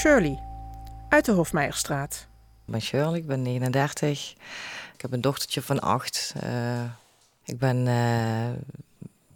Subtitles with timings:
[0.00, 0.42] Shirley
[1.08, 2.26] uit de Hofmeijerstraat.
[2.66, 4.34] Ik ben Shirley, ik ben 39.
[4.94, 6.34] Ik heb een dochtertje van 8.
[6.44, 6.82] Uh,
[7.44, 8.48] ik ben uh,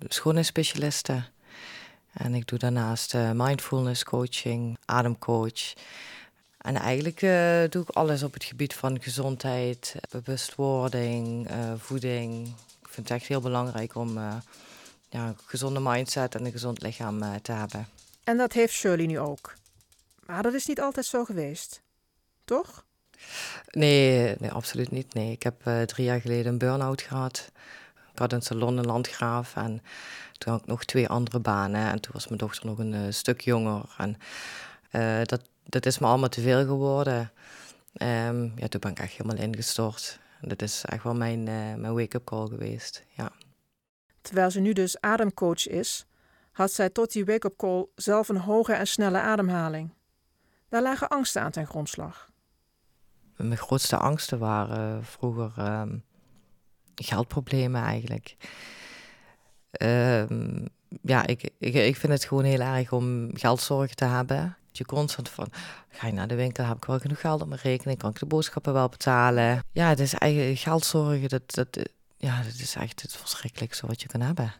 [0.09, 1.25] schoonheidsspecialiste.
[2.13, 5.73] En ik doe daarnaast uh, mindfulness coaching, ademcoach.
[6.59, 12.47] En eigenlijk uh, doe ik alles op het gebied van gezondheid, bewustwording, uh, voeding.
[12.83, 14.19] Ik vind het echt heel belangrijk om
[15.09, 17.89] ja, een gezonde mindset en een gezond lichaam te hebben.
[18.25, 19.55] En dat heeft Shirley nu ook.
[20.27, 21.83] Maar dat is niet altijd zo geweest,
[22.45, 22.85] toch?
[23.71, 25.15] Nee, nee absoluut niet.
[25.15, 25.31] Nee.
[25.33, 27.51] Ik heb uh, drie jaar geleden een burn-out gehad.
[28.13, 29.83] Ik had een salon in Landgraaf en
[30.39, 31.91] toen had ik nog twee andere banen.
[31.91, 33.95] En toen was mijn dochter nog een uh, stuk jonger.
[33.99, 34.17] En
[34.93, 37.33] uh, dat, dat is me allemaal te veel geworden.
[38.03, 40.19] Um, ja, toen ben ik echt helemaal ingestort.
[40.41, 41.43] En dat is echt wel mijn,
[41.81, 43.33] mijn wake-up call geweest, ja.
[44.21, 46.07] Terwijl ze nu dus ademcoach is,
[46.53, 49.91] had zij tot die wake-up call zelf een hoge en snelle ademhaling.
[50.75, 52.31] Daar lagen angsten aan ten grondslag.
[53.37, 56.05] Mijn grootste angsten waren vroeger um,
[56.95, 58.37] geldproblemen eigenlijk.
[59.83, 60.69] Um,
[61.03, 64.57] ja, ik, ik, ik vind het gewoon heel erg om geldzorgen te hebben.
[64.73, 65.49] Je constant van,
[65.89, 68.19] ga je naar de winkel, heb ik wel genoeg geld op mijn rekening, kan ik
[68.19, 69.65] de boodschappen wel betalen.
[69.73, 74.09] Ja, het is eigenlijk geldzorgen, dat, dat, ja, dat is echt het verschrikkelijkste wat je
[74.09, 74.55] kan hebben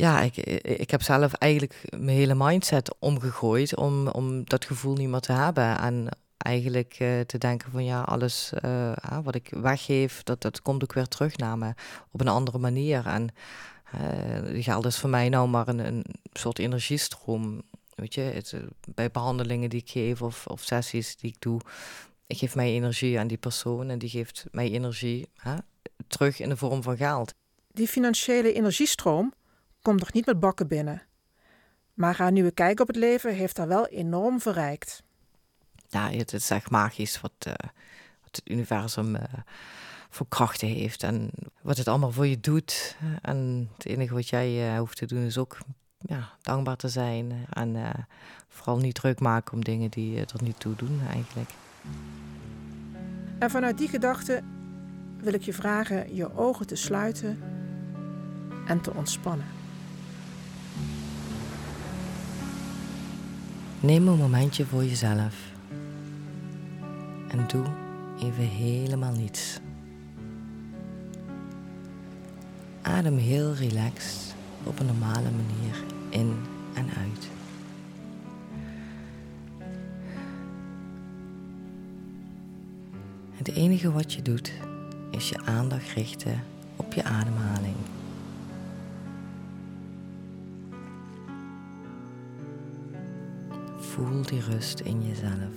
[0.00, 5.08] ja, ik, ik heb zelf eigenlijk mijn hele mindset omgegooid om, om dat gevoel niet
[5.08, 5.78] meer te hebben.
[5.78, 8.92] En eigenlijk uh, te denken van ja, alles uh,
[9.22, 11.74] wat ik weggeef, dat, dat komt ook weer terug naar me
[12.10, 13.06] op een andere manier.
[13.06, 13.28] En
[13.94, 17.62] uh, geld is voor mij nou maar een, een soort energiestroom.
[17.94, 18.54] Weet je, het,
[18.94, 21.60] bij behandelingen die ik geef of, of sessies die ik doe,
[22.26, 25.54] ik geef mij energie aan die persoon en die geeft mij energie hè,
[26.06, 27.34] terug in de vorm van geld.
[27.72, 29.32] Die financiële energiestroom,
[29.82, 31.02] komt nog niet met bakken binnen.
[31.94, 35.02] Maar haar nieuwe kijk op het leven heeft haar wel enorm verrijkt.
[35.88, 37.52] Ja, het is echt magisch wat, uh,
[38.22, 39.22] wat het universum uh,
[40.10, 41.30] voor krachten heeft en
[41.62, 42.96] wat het allemaal voor je doet.
[43.22, 45.58] En het enige wat jij uh, hoeft te doen is ook
[45.98, 47.76] ja, dankbaar te zijn en
[48.48, 51.50] vooral niet druk maken om dingen die er niet toe doen eigenlijk.
[53.38, 54.42] En vanuit die gedachte
[55.16, 57.42] wil ik je vragen je ogen te sluiten
[58.66, 59.59] en te ontspannen.
[63.82, 65.34] Neem een momentje voor jezelf
[67.28, 67.64] en doe
[68.22, 69.58] even helemaal niets.
[72.82, 76.36] Adem heel relaxed op een normale manier in
[76.74, 77.28] en uit.
[83.34, 84.52] Het enige wat je doet
[85.10, 86.42] is je aandacht richten
[86.76, 87.76] op je ademhaling.
[93.90, 95.54] Voel die rust in jezelf.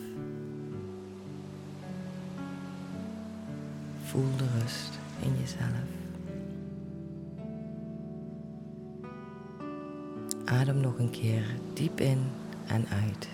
[4.03, 5.89] Voel de rust in jezelf.
[10.45, 12.23] Adem nog een keer diep in
[12.67, 13.29] en uit.